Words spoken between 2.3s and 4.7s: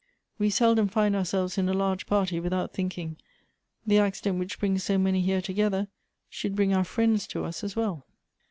without thinking; the accident which